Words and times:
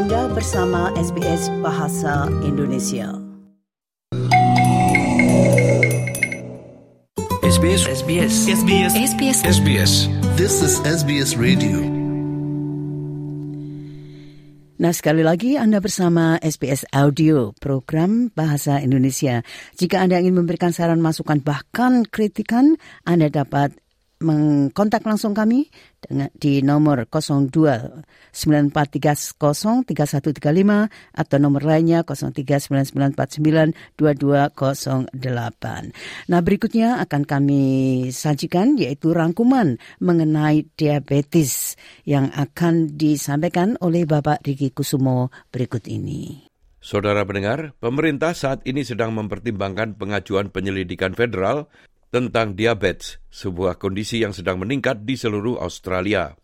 Anda 0.00 0.32
bersama 0.32 0.88
SBS 0.96 1.52
Bahasa 1.60 2.24
Indonesia. 2.40 3.20
SBS 7.44 7.84
SBS 8.00 8.32
SBS 8.48 8.92
SBS 8.96 9.38
SBS 9.44 9.92
This 10.40 10.64
is 10.64 10.80
SBS 10.88 11.36
Radio. 11.36 11.84
Nah, 14.80 14.96
sekali 14.96 15.20
lagi 15.20 15.60
Anda 15.60 15.84
bersama 15.84 16.40
SBS 16.40 16.88
Audio, 16.96 17.52
program 17.60 18.32
Bahasa 18.32 18.80
Indonesia. 18.80 19.44
Jika 19.76 20.00
Anda 20.00 20.16
ingin 20.16 20.32
memberikan 20.32 20.72
saran 20.72 21.04
masukan 21.04 21.44
bahkan 21.44 22.08
kritikan, 22.08 22.80
Anda 23.04 23.28
dapat 23.28 23.76
mengkontak 24.20 25.00
langsung 25.08 25.32
kami 25.32 25.72
dengan 25.96 26.28
di 26.36 26.60
nomor 26.60 27.08
02 27.08 28.04
9430 28.30 29.88
3135 29.88 30.36
atau 31.16 31.36
nomor 31.40 31.64
lainnya 31.64 32.04
039949 32.04 33.96
2208. 33.96 35.08
Nah, 36.28 36.40
berikutnya 36.44 37.00
akan 37.00 37.24
kami 37.24 37.64
sajikan 38.12 38.76
yaitu 38.76 39.16
rangkuman 39.16 39.80
mengenai 40.04 40.68
diabetes 40.76 41.80
yang 42.04 42.28
akan 42.36 43.00
disampaikan 43.00 43.80
oleh 43.80 44.04
Bapak 44.04 44.44
Riki 44.44 44.76
Kusumo 44.76 45.32
berikut 45.48 45.88
ini. 45.88 46.50
Saudara 46.80 47.28
pendengar, 47.28 47.76
pemerintah 47.76 48.32
saat 48.32 48.64
ini 48.64 48.80
sedang 48.88 49.12
mempertimbangkan 49.12 50.00
pengajuan 50.00 50.48
penyelidikan 50.48 51.12
federal 51.12 51.68
tentang 52.10 52.58
diabetes, 52.58 53.22
sebuah 53.30 53.78
kondisi 53.78 54.18
yang 54.26 54.34
sedang 54.34 54.58
meningkat 54.58 55.06
di 55.06 55.14
seluruh 55.14 55.62
Australia. 55.62 56.34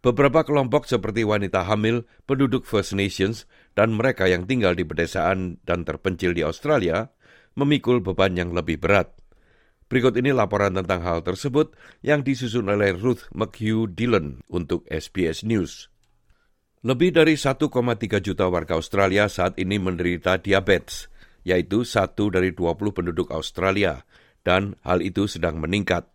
Beberapa 0.00 0.44
kelompok 0.44 0.84
seperti 0.88 1.24
wanita 1.24 1.64
hamil, 1.64 2.04
penduduk 2.28 2.64
First 2.68 2.96
Nations, 2.96 3.48
dan 3.76 3.96
mereka 3.96 4.28
yang 4.28 4.44
tinggal 4.44 4.76
di 4.76 4.84
pedesaan 4.84 5.60
dan 5.64 5.84
terpencil 5.84 6.36
di 6.36 6.44
Australia 6.44 7.08
memikul 7.56 8.04
beban 8.04 8.36
yang 8.36 8.52
lebih 8.52 8.80
berat. 8.80 9.12
Berikut 9.88 10.16
ini 10.16 10.32
laporan 10.32 10.76
tentang 10.76 11.04
hal 11.04 11.20
tersebut 11.20 11.76
yang 12.00 12.24
disusun 12.24 12.68
oleh 12.68 12.96
Ruth 12.96 13.28
McHugh 13.36 13.88
Dillon 13.92 14.40
untuk 14.48 14.88
SBS 14.88 15.44
News. 15.44 15.88
Lebih 16.84 17.16
dari 17.16 17.36
1,3 17.36 17.64
juta 18.20 18.44
warga 18.48 18.76
Australia 18.76 19.28
saat 19.28 19.56
ini 19.56 19.80
menderita 19.80 20.36
diabetes, 20.36 21.08
yaitu 21.44 21.84
satu 21.84 22.28
dari 22.28 22.56
20 22.56 22.92
penduduk 22.92 23.28
Australia– 23.32 24.00
dan 24.44 24.78
hal 24.84 25.00
itu 25.00 25.26
sedang 25.26 25.58
meningkat. 25.58 26.06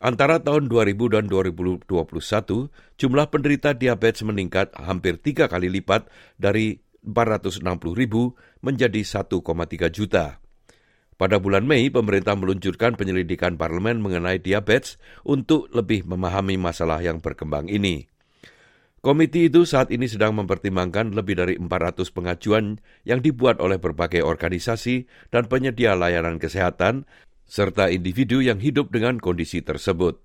Antara 0.00 0.40
tahun 0.40 0.70
2000 0.70 1.12
dan 1.12 1.24
2021, 1.26 1.88
jumlah 3.00 3.26
penderita 3.32 3.74
diabetes 3.74 4.22
meningkat 4.22 4.70
hampir 4.76 5.18
tiga 5.18 5.50
kali 5.50 5.68
lipat 5.72 6.08
dari 6.38 6.78
460 7.02 7.64
ribu 7.96 8.36
menjadi 8.60 9.02
1,3 9.02 9.42
juta. 9.90 10.38
Pada 11.16 11.40
bulan 11.40 11.64
Mei, 11.64 11.88
pemerintah 11.88 12.36
meluncurkan 12.36 12.92
penyelidikan 12.92 13.56
parlemen 13.56 14.04
mengenai 14.04 14.36
diabetes 14.36 15.00
untuk 15.24 15.72
lebih 15.72 16.04
memahami 16.04 16.60
masalah 16.60 17.00
yang 17.00 17.24
berkembang 17.24 17.72
ini. 17.72 18.04
Komiti 19.00 19.48
itu 19.48 19.64
saat 19.64 19.88
ini 19.94 20.10
sedang 20.10 20.36
mempertimbangkan 20.36 21.14
lebih 21.14 21.38
dari 21.40 21.54
400 21.56 22.10
pengajuan 22.10 22.82
yang 23.06 23.22
dibuat 23.22 23.62
oleh 23.62 23.80
berbagai 23.80 24.20
organisasi 24.20 25.08
dan 25.30 25.46
penyedia 25.48 25.94
layanan 25.96 26.36
kesehatan 26.42 27.06
serta 27.46 27.88
individu 27.88 28.42
yang 28.42 28.58
hidup 28.58 28.90
dengan 28.90 29.22
kondisi 29.22 29.62
tersebut. 29.62 30.20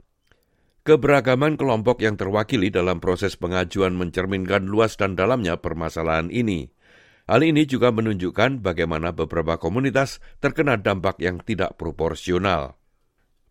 Keberagaman 0.81 1.61
kelompok 1.61 2.01
yang 2.01 2.17
terwakili 2.17 2.73
dalam 2.73 2.97
proses 2.97 3.37
pengajuan 3.37 3.93
mencerminkan 3.93 4.65
luas 4.65 4.97
dan 4.97 5.13
dalamnya 5.13 5.61
permasalahan 5.61 6.33
ini. 6.33 6.73
Hal 7.29 7.45
ini 7.45 7.69
juga 7.69 7.93
menunjukkan 7.93 8.65
bagaimana 8.65 9.13
beberapa 9.13 9.61
komunitas 9.61 10.17
terkena 10.41 10.81
dampak 10.81 11.21
yang 11.21 11.37
tidak 11.45 11.77
proporsional. 11.77 12.81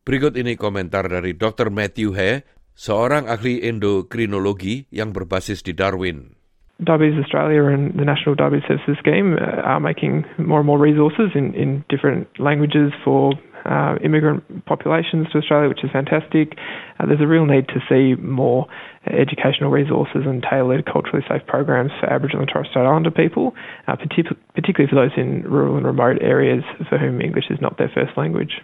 Berikut 0.02 0.34
ini 0.34 0.58
komentar 0.58 1.06
dari 1.06 1.38
Dr. 1.38 1.70
Matthew 1.70 2.18
He, 2.18 2.42
seorang 2.74 3.30
ahli 3.30 3.62
endokrinologi 3.62 4.90
yang 4.90 5.14
berbasis 5.14 5.62
di 5.62 5.70
Darwin. 5.70 6.34
Diabetes 6.80 7.20
Australia 7.20 7.68
and 7.68 7.92
the 7.92 8.08
National 8.08 8.32
Diabetes 8.32 8.64
Services 8.64 8.96
Scheme 9.04 9.36
uh, 9.36 9.60
are 9.68 9.80
making 9.80 10.24
more 10.40 10.64
and 10.64 10.68
more 10.68 10.80
resources 10.80 11.28
in, 11.36 11.52
in 11.52 11.84
different 11.92 12.24
languages 12.40 12.90
for 13.04 13.36
uh, 13.64 13.96
immigrant 14.02 14.44
populations 14.66 15.28
to 15.32 15.38
Australia, 15.38 15.68
which 15.68 15.84
is 15.84 15.90
fantastic. 15.90 16.56
Uh, 16.98 17.06
there's 17.06 17.20
a 17.20 17.26
real 17.26 17.44
need 17.44 17.68
to 17.68 17.80
see 17.88 18.20
more 18.20 18.66
educational 19.08 19.70
resources 19.70 20.24
and 20.24 20.44
tailored 20.44 20.84
culturally 20.84 21.24
safe 21.28 21.44
programs 21.46 21.90
for 22.00 22.06
Aboriginal 22.08 22.42
and 22.42 22.50
Torres 22.52 22.68
Strait 22.70 22.84
Islander 22.84 23.10
people, 23.10 23.54
uh, 23.88 23.96
particularly 23.96 24.88
for 24.88 24.96
those 24.96 25.12
in 25.16 25.42
rural 25.42 25.76
and 25.76 25.86
remote 25.86 26.18
areas 26.20 26.64
for 26.88 26.98
whom 26.98 27.20
English 27.20 27.48
is 27.50 27.60
not 27.60 27.78
their 27.78 27.90
first 27.92 28.16
language. 28.16 28.60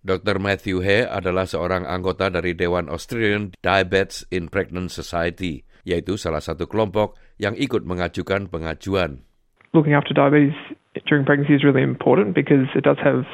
Dr. 0.00 0.40
Matthew 0.40 0.80
Hay 0.80 1.04
adalah 1.04 1.44
seorang 1.44 1.84
anggota 1.84 2.32
dari 2.32 2.56
Dewan 2.56 2.88
Australian 2.88 3.52
Diabetes 3.60 4.24
in 4.32 4.48
Pregnant 4.48 4.88
Society, 4.88 5.68
yaitu 5.84 6.16
salah 6.16 6.40
satu 6.40 6.64
kelompok 6.64 7.20
yang 7.36 7.52
ikut 7.52 7.84
mengajukan 7.84 8.48
pengajuan. 8.48 9.20
Looking 9.76 9.92
after 9.92 10.16
diabetes 10.16 10.56
during 11.04 11.28
pregnancy 11.28 11.54
is 11.54 11.62
really 11.62 11.84
important 11.84 12.34
because 12.34 12.66
it 12.74 12.82
does 12.82 12.98
have 13.04 13.28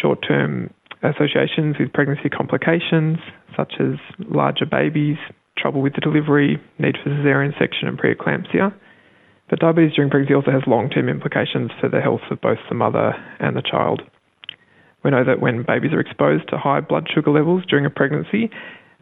short 0.00 0.24
term 0.26 0.72
associations 1.02 1.76
with 1.78 1.92
pregnancy 1.92 2.28
complications, 2.28 3.18
such 3.56 3.74
as 3.80 3.98
larger 4.18 4.66
babies, 4.66 5.16
trouble 5.58 5.82
with 5.82 5.94
the 5.94 6.00
delivery, 6.00 6.60
need 6.78 6.96
for 7.02 7.10
caesarean 7.10 7.52
section, 7.58 7.88
and 7.88 7.98
preeclampsia. 7.98 8.72
But 9.50 9.58
diabetes 9.58 9.94
during 9.94 10.10
pregnancy 10.10 10.34
also 10.34 10.50
has 10.50 10.62
long 10.66 10.88
term 10.88 11.08
implications 11.08 11.70
for 11.80 11.88
the 11.88 12.00
health 12.00 12.22
of 12.30 12.40
both 12.40 12.58
the 12.68 12.74
mother 12.74 13.12
and 13.38 13.56
the 13.56 13.62
child. 13.62 14.02
We 15.04 15.10
know 15.10 15.24
that 15.24 15.40
when 15.40 15.64
babies 15.66 15.92
are 15.92 16.00
exposed 16.00 16.48
to 16.48 16.58
high 16.58 16.80
blood 16.80 17.08
sugar 17.12 17.30
levels 17.30 17.64
during 17.68 17.84
a 17.84 17.90
pregnancy, 17.90 18.50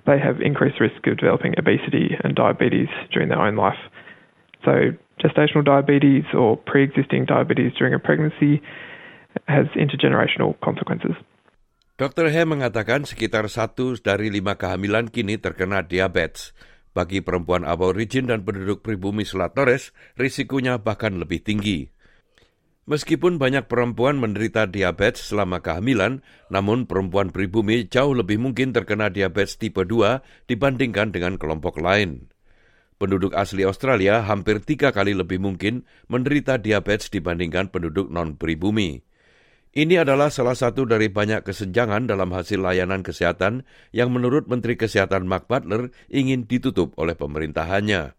they 0.07 0.19
have 0.19 0.41
increased 0.41 0.81
risk 0.81 1.07
of 1.07 1.19
developing 1.19 1.55
obesity 1.59 2.17
and 2.25 2.35
diabetes 2.35 2.89
during 3.13 3.29
their 3.29 3.41
own 3.41 3.57
life. 3.57 3.79
So, 4.65 4.97
gestational 5.23 5.65
diabetes 5.65 6.25
or 6.35 6.57
pre 6.57 6.83
existing 6.83 7.27
diabetes 7.27 7.73
during 7.79 7.93
a 7.93 7.99
pregnancy 7.99 8.63
has 9.47 9.67
intergenerational 9.77 10.55
consequences. 10.63 11.15
Dr. 12.01 12.33
He 12.33 12.43
mengatakan 12.49 13.05
sekitar 13.05 13.45
satu 13.53 13.93
dari 14.01 14.33
lima 14.33 14.57
kehamilan 14.57 15.13
kini 15.13 15.37
terkena 15.37 15.85
diabetes. 15.85 16.57
Bagi 16.91 17.23
perempuan 17.23 17.63
aborigin 17.63 18.27
dan 18.27 18.43
penduduk 18.43 18.83
pribumi 18.83 19.23
Selat 19.23 19.55
Torres, 19.55 19.95
risikonya 20.19 20.81
bahkan 20.81 21.21
lebih 21.21 21.45
tinggi. 21.45 21.93
Meskipun 22.91 23.39
banyak 23.39 23.71
perempuan 23.71 24.19
menderita 24.19 24.67
diabetes 24.67 25.31
selama 25.31 25.63
kehamilan, 25.63 26.27
namun 26.51 26.91
perempuan 26.91 27.31
pribumi 27.31 27.87
jauh 27.87 28.11
lebih 28.17 28.43
mungkin 28.43 28.75
terkena 28.75 29.13
diabetes 29.13 29.61
tipe 29.61 29.87
2 29.87 30.51
dibandingkan 30.51 31.15
dengan 31.15 31.39
kelompok 31.39 31.79
lain. 31.79 32.27
Penduduk 32.99 33.37
asli 33.39 33.63
Australia 33.63 34.27
hampir 34.27 34.59
tiga 34.65 34.91
kali 34.91 35.15
lebih 35.15 35.39
mungkin 35.39 35.87
menderita 36.11 36.59
diabetes 36.59 37.13
dibandingkan 37.13 37.71
penduduk 37.71 38.11
non-pribumi. 38.11 39.10
Ini 39.71 40.03
adalah 40.03 40.35
salah 40.35 40.59
satu 40.59 40.83
dari 40.83 41.07
banyak 41.07 41.47
kesenjangan 41.47 42.11
dalam 42.11 42.35
hasil 42.35 42.59
layanan 42.59 43.07
kesehatan 43.07 43.63
yang 43.95 44.11
menurut 44.11 44.51
Menteri 44.51 44.75
Kesehatan 44.75 45.31
Mark 45.31 45.47
Butler 45.47 45.95
ingin 46.11 46.43
ditutup 46.51 46.91
oleh 46.99 47.15
pemerintahannya. 47.15 48.19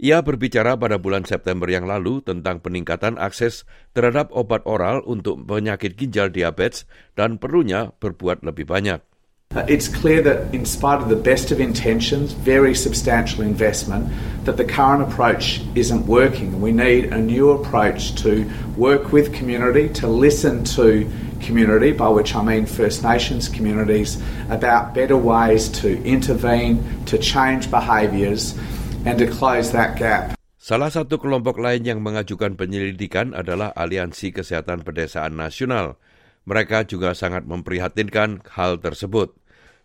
Ia 0.00 0.24
berbicara 0.24 0.80
pada 0.80 0.96
bulan 0.96 1.28
September 1.28 1.68
yang 1.68 1.84
lalu 1.84 2.24
tentang 2.24 2.64
peningkatan 2.64 3.20
akses 3.20 3.68
terhadap 3.92 4.32
obat 4.32 4.64
oral 4.64 5.04
untuk 5.04 5.44
penyakit 5.44 6.00
ginjal 6.00 6.32
diabetes 6.32 6.88
dan 7.12 7.36
perlunya 7.36 7.92
berbuat 8.00 8.40
lebih 8.40 8.64
banyak. 8.64 9.09
Uh, 9.50 9.66
it's 9.66 9.90
clear 9.90 10.22
that, 10.22 10.46
in 10.54 10.62
spite 10.62 11.02
of 11.02 11.10
the 11.10 11.18
best 11.18 11.50
of 11.50 11.58
intentions, 11.58 12.38
very 12.38 12.70
substantial 12.70 13.42
investment, 13.42 14.06
that 14.46 14.54
the 14.54 14.62
current 14.62 15.02
approach 15.02 15.58
isn't 15.74 16.06
working. 16.06 16.62
We 16.62 16.70
need 16.70 17.10
a 17.10 17.18
new 17.18 17.50
approach 17.50 18.14
to 18.22 18.46
work 18.78 19.10
with 19.10 19.34
community, 19.34 19.90
to 19.98 20.06
listen 20.06 20.62
to 20.78 21.02
community, 21.42 21.90
by 21.90 22.14
which 22.14 22.30
I 22.30 22.46
mean 22.46 22.62
First 22.62 23.02
Nations 23.02 23.50
communities, 23.50 24.22
about 24.54 24.94
better 24.94 25.18
ways 25.18 25.66
to 25.82 25.98
intervene, 26.06 26.86
to 27.10 27.18
change 27.18 27.74
behaviours, 27.74 28.54
and 29.02 29.18
to 29.18 29.26
close 29.26 29.74
that 29.74 29.98
gap. 29.98 30.38
Salah 30.62 30.94
satu 30.94 31.18
kelompok 31.18 31.58
lain 31.58 31.82
yang 31.82 32.06
mengajukan 32.06 32.54
penyelidikan 32.54 33.34
adalah 33.34 33.74
Aliansi 33.74 34.30
Kesehatan 34.30 34.86
Pedesaan 34.86 35.34
Nasional. 35.34 35.98
Mereka 36.46 36.86
juga 36.86 37.18
sangat 37.18 37.50
memprihatinkan 37.50 38.46
hal 38.54 38.78
tersebut. 38.78 39.39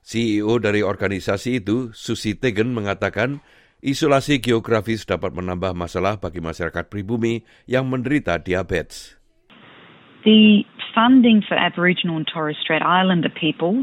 CEO 0.06 0.62
dari 0.62 0.86
organisasi 0.86 1.66
itu, 1.66 1.90
Susi 1.98 2.38
Tegen, 2.38 2.78
mengatakan 2.78 3.42
isolasi 3.82 4.38
geografis 4.38 5.02
dapat 5.02 5.34
menambah 5.34 5.74
masalah 5.74 6.22
bagi 6.22 6.46
masyarakat 6.46 6.94
pribumi 6.94 7.42
yang 7.66 7.90
menderita 7.90 8.38
diabetes. 8.38 9.18
The 10.22 10.62
funding 10.94 11.42
for 11.42 11.58
Aboriginal 11.58 12.22
and 12.22 12.30
Torres 12.30 12.58
Strait 12.62 12.86
Islander 12.86 13.34
people 13.34 13.82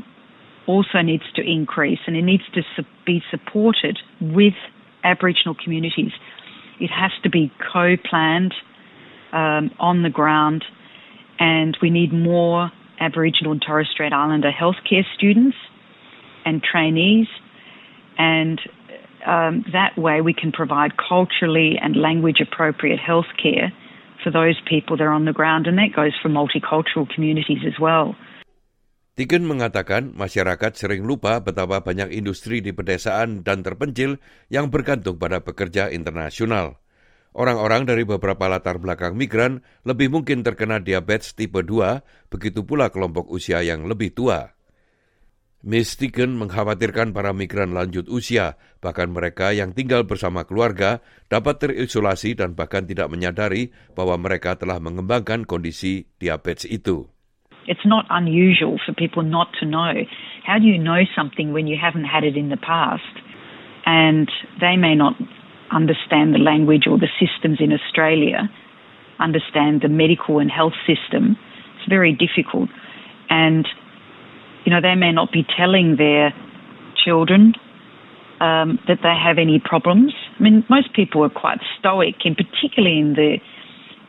also 0.70 1.02
needs 1.02 1.26
to 1.34 1.42
increase 1.42 1.98
and 2.06 2.14
it 2.14 2.22
needs 2.22 2.46
to 2.54 2.62
be 3.02 3.18
supported 3.26 3.98
with 4.22 4.54
Aboriginal 5.02 5.58
communities. 5.58 6.14
It 6.78 6.94
has 6.94 7.10
to 7.26 7.30
be 7.30 7.50
co-planned 7.58 8.54
um, 9.34 9.74
on 9.82 10.06
the 10.06 10.10
ground, 10.10 10.62
and 11.42 11.74
we 11.82 11.90
need 11.90 12.14
more 12.14 12.70
Aboriginal 13.02 13.58
and 13.58 13.62
Torres 13.62 13.90
Strait 13.90 14.14
Islander 14.14 14.54
healthcare 14.54 15.02
students 15.18 15.58
and 16.44 16.62
trainees, 16.62 17.26
and 18.18 18.60
um, 19.26 19.64
that 19.72 19.96
way 19.96 20.20
we 20.20 20.34
can 20.34 20.52
provide 20.52 20.92
culturally 20.96 21.78
and 21.80 21.96
language 21.96 22.40
appropriate 22.40 22.98
healthcare 22.98 23.70
for 24.22 24.30
those 24.30 24.58
people 24.68 24.96
that 24.96 25.04
are 25.04 25.14
on 25.14 25.26
the 25.26 25.34
ground, 25.34 25.66
and 25.66 25.78
that 25.78 25.94
goes 25.94 26.14
for 26.22 26.28
multicultural 26.28 27.08
communities 27.08 27.62
as 27.66 27.78
well. 27.80 28.14
Tigen 29.12 29.44
mengatakan 29.44 30.16
masyarakat 30.16 30.72
sering 30.72 31.04
lupa 31.04 31.36
betapa 31.44 31.84
banyak 31.84 32.16
industri 32.16 32.64
di 32.64 32.72
pedesaan 32.72 33.44
dan 33.44 33.60
terpencil 33.60 34.16
yang 34.48 34.72
bergantung 34.72 35.20
pada 35.20 35.44
pekerja 35.44 35.92
internasional. 35.92 36.80
Orang-orang 37.36 37.84
dari 37.84 38.08
beberapa 38.08 38.48
latar 38.48 38.80
belakang 38.80 39.16
migran 39.16 39.60
lebih 39.84 40.08
mungkin 40.08 40.44
terkena 40.44 40.80
diabetes 40.80 41.36
tipe 41.36 41.60
2, 41.60 42.28
begitu 42.32 42.64
pula 42.64 42.88
kelompok 42.88 43.28
usia 43.28 43.60
yang 43.60 43.84
lebih 43.84 44.16
tua. 44.16 44.56
Miss 45.62 45.94
Tigen 45.94 46.42
mengkhawatirkan 46.42 47.14
para 47.14 47.30
migran 47.30 47.70
lanjut 47.70 48.10
usia, 48.10 48.58
bahkan 48.82 49.14
mereka 49.14 49.54
yang 49.54 49.70
tinggal 49.70 50.02
bersama 50.02 50.42
keluarga, 50.42 50.98
dapat 51.30 51.62
terisolasi 51.62 52.34
dan 52.34 52.58
bahkan 52.58 52.82
tidak 52.82 53.06
menyadari 53.06 53.70
bahwa 53.94 54.18
mereka 54.18 54.58
telah 54.58 54.82
mengembangkan 54.82 55.46
kondisi 55.46 56.10
diabetes 56.18 56.66
itu. 56.66 57.06
It's 57.70 57.86
not 57.86 58.10
unusual 58.10 58.82
for 58.82 58.90
people 58.90 59.22
not 59.22 59.54
to 59.62 59.64
know. 59.70 60.02
How 60.42 60.58
do 60.58 60.66
you 60.66 60.82
know 60.82 61.06
something 61.14 61.54
when 61.54 61.70
you 61.70 61.78
haven't 61.78 62.10
had 62.10 62.26
it 62.26 62.34
in 62.34 62.50
the 62.50 62.58
past? 62.58 63.22
And 63.86 64.26
they 64.58 64.74
may 64.74 64.98
not 64.98 65.14
understand 65.70 66.34
the 66.34 66.42
language 66.42 66.90
or 66.90 66.98
the 66.98 67.10
systems 67.22 67.62
in 67.62 67.70
Australia, 67.70 68.50
understand 69.22 69.86
the 69.86 69.88
medical 69.88 70.42
and 70.42 70.50
health 70.50 70.74
system. 70.90 71.38
It's 71.78 71.86
very 71.86 72.10
difficult. 72.10 72.66
And, 73.30 73.62
you 74.64 74.70
know, 74.72 74.80
they 74.80 74.94
may 74.94 75.12
not 75.12 75.32
be 75.32 75.44
telling 75.56 75.96
their 75.96 76.32
children 77.04 77.54
um, 78.40 78.78
that 78.88 78.98
they 79.02 79.14
have 79.14 79.38
any 79.38 79.60
problems. 79.62 80.12
I 80.38 80.42
mean, 80.42 80.64
most 80.68 80.94
people 80.94 81.24
are 81.24 81.30
quite 81.30 81.58
stoic, 81.78 82.16
and 82.24 82.36
particularly 82.36 82.98
in 82.98 83.14
the 83.14 83.36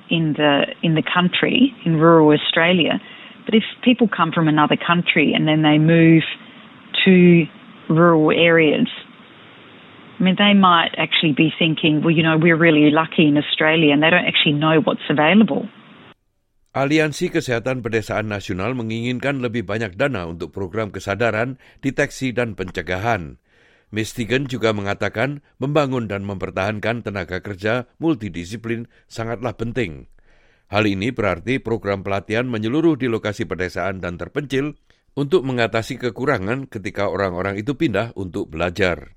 in 0.09 0.33
the 0.33 0.65
in 0.83 0.95
the 0.95 1.03
country 1.03 1.73
in 1.85 1.95
rural 1.95 2.37
Australia 2.37 2.99
but 3.45 3.55
if 3.55 3.63
people 3.83 4.07
come 4.07 4.31
from 4.31 4.47
another 4.47 4.77
country 4.77 5.33
and 5.33 5.47
then 5.47 5.61
they 5.61 5.77
move 5.77 6.23
to 7.05 7.45
rural 7.89 8.31
areas, 8.31 8.87
I 10.19 10.23
mean, 10.23 10.35
they 10.37 10.53
might 10.53 10.91
actually 10.97 11.33
be 11.33 11.51
thinking, 11.57 12.01
well, 12.01 12.11
you 12.11 12.23
know, 12.23 12.37
we're 12.37 12.57
really 12.57 12.89
lucky 12.91 13.27
in 13.27 13.37
Australia, 13.37 13.91
and 13.91 14.01
they 14.01 14.09
don't 14.09 14.25
actually 14.25 14.53
know 14.53 14.79
what's 14.79 15.03
available. 15.09 15.67
Aliansi 16.73 17.29
Kesehatan 17.29 17.85
Pedesaan 17.85 18.33
Nasional 18.33 18.73
menginginkan 18.73 19.45
lebih 19.45 19.61
banyak 19.61 19.93
dana 19.93 20.25
untuk 20.25 20.49
program 20.49 20.89
kesadaran, 20.89 21.61
deteksi, 21.85 22.33
dan 22.33 22.57
pencegahan. 22.57 23.37
Mistigan 23.93 24.49
juga 24.49 24.73
mengatakan 24.73 25.45
membangun 25.61 26.09
dan 26.09 26.25
mempertahankan 26.25 27.05
tenaga 27.05 27.45
kerja 27.45 27.85
multidisiplin 28.01 28.89
sangatlah 29.05 29.53
penting. 29.53 30.09
Hal 30.73 30.89
ini 30.89 31.13
berarti 31.13 31.61
program 31.61 32.01
pelatihan 32.01 32.49
menyeluruh 32.49 32.97
di 32.97 33.05
lokasi 33.05 33.45
pedesaan 33.45 34.01
dan 34.01 34.17
terpencil 34.17 34.73
untuk 35.13 35.45
mengatasi 35.45 36.01
kekurangan 36.01 36.65
ketika 36.65 37.05
orang-orang 37.05 37.61
itu 37.61 37.77
pindah 37.77 38.17
untuk 38.17 38.49
belajar. 38.49 39.13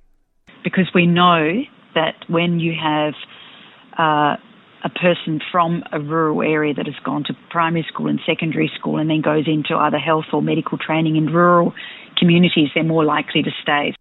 Because 0.61 0.93
we 0.93 1.09
know 1.09 1.41
that 1.97 2.21
when 2.29 2.61
you 2.61 2.77
have 2.77 3.17
uh, 3.97 4.37
a 4.87 4.93
person 4.95 5.43
from 5.51 5.83
a 5.91 5.99
rural 5.99 6.47
area 6.47 6.71
that 6.71 6.87
has 6.87 6.95
gone 7.03 7.27
to 7.27 7.35
primary 7.51 7.83
school 7.91 8.07
and 8.07 8.23
secondary 8.23 8.71
school 8.79 9.03
and 9.03 9.11
then 9.11 9.19
goes 9.21 9.51
into 9.51 9.75
either 9.75 9.99
health 9.99 10.31
or 10.31 10.39
medical 10.39 10.79
training 10.79 11.19
in 11.19 11.27
rural 11.27 11.75
communities, 12.15 12.71
they're 12.73 12.87
more 12.87 13.05
likely 13.05 13.43
to 13.43 13.51
stay. 13.63 13.99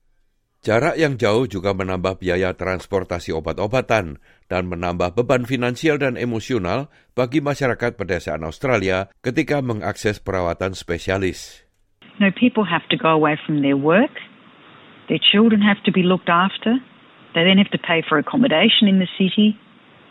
Jarak 0.65 0.97
yang 0.97 1.21
jauh 1.21 1.45
juga 1.45 1.77
menambah 1.77 2.17
biaya 2.17 2.57
transportasi 2.57 3.29
obat-obatan 3.29 4.17
dan 4.49 4.63
menambah 4.65 5.13
beban 5.13 5.45
finansial 5.45 6.01
dan 6.01 6.17
emosional 6.17 6.89
bagi 7.13 7.37
masyarakat 7.37 7.93
pedesaan 7.93 8.41
Australia 8.41 9.13
ketika 9.21 9.61
mengakses 9.61 10.17
perawatan 10.17 10.73
spesialis. 10.73 11.61
No, 12.17 12.33
people 12.33 12.65
have 12.65 12.85
to 12.89 12.97
go 12.97 13.13
away 13.13 13.37
from 13.45 13.61
their 13.61 13.77
work. 13.77 14.17
Their 15.05 15.21
children 15.21 15.61
have 15.61 15.81
to 15.85 15.93
be 15.93 16.01
looked 16.01 16.33
after. 16.33 16.81
They 17.37 17.45
then 17.45 17.61
have 17.61 17.69
to 17.69 17.81
pay 17.81 18.01
for 18.01 18.17
accommodation 18.17 18.89
in 18.89 18.97
the 18.97 19.09
city. 19.21 19.53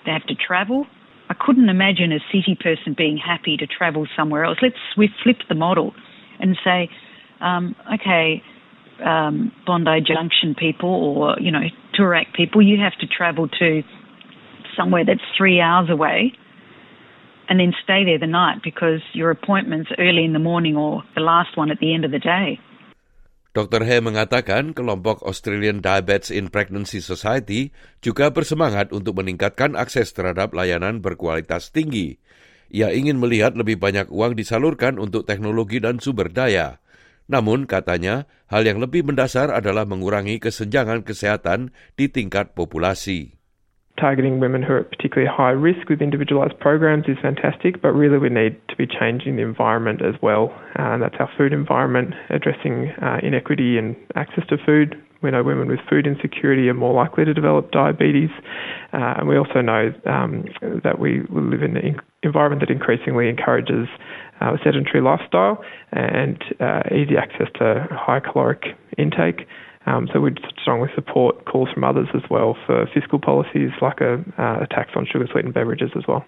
They 0.05 0.13
have 0.13 0.27
to 0.27 0.35
travel. 0.35 0.87
I 1.31 1.35
couldn't 1.35 1.69
imagine 1.69 2.13
a 2.13 2.21
city 2.31 2.57
person 2.61 2.95
being 2.97 3.17
happy 3.17 3.57
to 3.57 3.67
travel 3.67 4.07
somewhere 4.17 4.45
else. 4.45 4.59
Let's 4.61 4.77
we 4.97 5.09
flip 5.23 5.39
the 5.49 5.55
model 5.55 5.95
and 6.39 6.57
say, 6.63 6.91
um, 7.41 7.75
okay, 7.95 8.43
um, 9.05 9.53
Bondi 9.67 10.01
Junction 10.01 10.55
people 10.55 10.91
or, 10.91 11.37
you 11.41 11.51
know, 11.51 11.63
Toorak 11.99 12.35
people, 12.35 12.63
you 12.63 12.79
have 12.81 12.97
to 13.01 13.07
travel 13.07 13.49
to 13.49 13.83
somewhere 14.77 15.05
that's 15.05 15.21
three 15.37 15.61
hours 15.61 15.89
away 15.91 16.33
and 17.49 17.61
then 17.61 17.73
stay 17.83 18.05
there 18.05 18.19
the 18.19 18.27
night 18.27 18.59
because 18.63 19.01
your 19.13 19.31
appointment's 19.31 19.91
early 19.99 20.25
in 20.25 20.33
the 20.33 20.39
morning 20.39 20.77
or 20.77 21.03
the 21.15 21.21
last 21.21 21.57
one 21.57 21.71
at 21.71 21.79
the 21.79 21.95
end 21.95 22.05
of 22.05 22.11
the 22.11 22.19
day. 22.19 22.59
Dr. 23.55 23.87
He 23.87 24.03
mengatakan 24.03 24.75
kelompok 24.75 25.23
Australian 25.23 25.79
Diabetes 25.79 26.35
in 26.35 26.51
Pregnancy 26.51 26.99
Society 26.99 27.71
juga 28.03 28.35
bersemangat 28.35 28.91
untuk 28.91 29.23
meningkatkan 29.23 29.79
akses 29.79 30.11
terhadap 30.11 30.51
layanan 30.59 30.99
berkualitas 30.99 31.71
tinggi. 31.71 32.19
Ia 32.75 32.91
ingin 32.91 33.23
melihat 33.23 33.55
lebih 33.55 33.79
banyak 33.79 34.11
uang 34.11 34.35
disalurkan 34.35 34.99
untuk 34.99 35.23
teknologi 35.31 35.79
dan 35.79 36.03
sumber 36.03 36.35
daya. 36.35 36.83
Namun, 37.31 37.71
katanya, 37.71 38.27
hal 38.51 38.67
yang 38.67 38.83
lebih 38.83 39.07
mendasar 39.07 39.55
adalah 39.55 39.87
mengurangi 39.87 40.43
kesenjangan 40.43 41.07
kesehatan 41.07 41.71
di 41.95 42.11
tingkat 42.11 42.59
populasi. 42.59 43.39
Targeting 43.99 44.41
women 44.41 44.63
who 44.63 44.73
are 44.73 44.81
at 44.81 44.91
particularly 44.91 45.31
high 45.33 45.51
risk 45.51 45.89
with 45.89 46.03
individualised 46.03 46.59
programs 46.59 47.05
is 47.07 47.17
fantastic, 47.23 47.81
but 47.81 47.93
really 47.93 48.19
we 48.19 48.29
need 48.29 48.57
to 48.69 48.75
be 48.77 48.87
changing 48.87 49.37
the 49.37 49.43
environment 49.43 50.03
as 50.03 50.15
well. 50.21 50.53
Uh, 50.77 50.95
and 50.95 51.03
that's 51.03 51.15
our 51.21 51.31
food 51.39 51.53
environment, 51.53 52.13
addressing 52.31 52.91
uh, 53.01 53.19
inequity 53.23 53.79
and 53.79 53.95
access 54.17 54.45
to 54.49 54.57
food. 54.67 55.01
We 55.23 55.31
know 55.31 55.43
women 55.43 55.69
with 55.69 55.79
food 55.89 56.07
insecurity 56.07 56.69
are 56.69 56.75
more 56.75 56.93
likely 56.93 57.25
to 57.25 57.33
develop 57.33 57.71
diabetes. 57.71 58.31
Uh, 58.93 59.15
and 59.19 59.29
we 59.29 59.39
also 59.39 59.63
know 59.63 59.95
um, 60.05 60.45
that 60.83 60.99
we 60.99 61.23
live 61.31 61.63
in 61.63 61.77
an 61.77 62.01
environment 62.23 62.61
that 62.61 62.71
increasingly 62.71 63.29
encourages 63.29 63.89
uh, 64.41 64.57
sedentary 64.63 65.01
lifestyle 65.03 65.63
and 65.93 66.43
uh, 66.61 66.83
easy 66.91 67.17
access 67.17 67.47
to 67.55 67.87
high 67.91 68.21
caloric 68.21 68.65
intake. 68.99 69.47
Um, 69.85 70.09
so 70.13 70.21
we'd 70.21 70.41
strongly 70.57 70.89
support 70.97 71.45
calls 71.45 71.69
from 71.73 71.85
others 71.85 72.09
as 72.17 72.25
well 72.33 72.57
for 72.65 72.89
fiscal 72.97 73.21
policies 73.21 73.69
like 73.85 74.01
a, 74.01 74.25
uh, 74.41 74.65
a 74.65 74.67
tax 74.73 74.97
on 74.97 75.05
sugar 75.05 75.29
sweetened 75.29 75.53
beverages 75.53 75.93
as 75.93 76.09
well. 76.09 76.25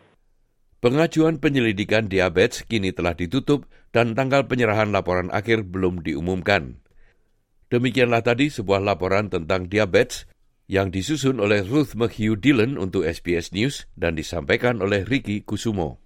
Pengajuan 0.84 1.40
penyelidikan 1.40 2.12
diabetes 2.12 2.68
kini 2.68 2.92
telah 2.92 3.16
ditutup 3.16 3.64
dan 3.96 4.12
tanggal 4.12 4.44
penyerahan 4.44 4.92
laporan 4.92 5.32
akhir 5.32 5.64
belum 5.72 6.04
diumumkan. 6.04 6.84
Demikianlah 7.72 8.22
tadi 8.22 8.52
sebuah 8.52 8.84
laporan 8.84 9.32
tentang 9.32 9.72
diabetes 9.72 10.28
yang 10.68 10.92
disusun 10.92 11.40
oleh 11.40 11.64
Ruth 11.64 11.96
McHugh 11.96 12.36
Dillon 12.36 12.76
untuk 12.76 13.08
SBS 13.08 13.56
News 13.56 13.88
dan 13.96 14.20
disampaikan 14.20 14.84
oleh 14.84 15.02
Ricky 15.08 15.42
Kusumo. 15.42 16.05